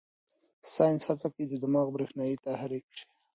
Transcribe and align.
ساینس 0.73 1.01
هڅه 1.07 1.27
کوي 1.35 1.45
دماغ 1.63 1.87
برېښنايي 1.95 2.35
تحریک 2.45 2.83
کړي. 2.91 3.03